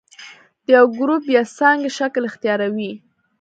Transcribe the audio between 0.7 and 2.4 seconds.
یو ګروپ یا څانګې شکل